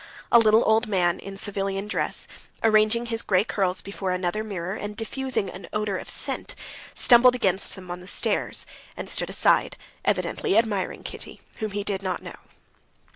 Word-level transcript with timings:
A 0.31 0.39
little 0.39 0.63
old 0.65 0.87
man 0.87 1.19
in 1.19 1.37
civilian 1.37 1.87
dress, 1.87 2.25
arranging 2.63 3.05
his 3.05 3.21
gray 3.21 3.43
curls 3.43 3.81
before 3.83 4.09
another 4.09 4.43
mirror, 4.43 4.73
and 4.73 4.97
diffusing 4.97 5.47
an 5.47 5.67
odor 5.73 5.95
of 5.95 6.09
scent, 6.09 6.55
stumbled 6.95 7.35
against 7.35 7.75
them 7.75 7.91
on 7.91 7.99
the 7.99 8.07
stairs, 8.07 8.65
and 8.97 9.07
stood 9.07 9.29
aside, 9.29 9.77
evidently 10.03 10.57
admiring 10.57 11.03
Kitty, 11.03 11.39
whom 11.57 11.69
he 11.69 11.83
did 11.83 12.01
not 12.01 12.23
know. 12.23 12.39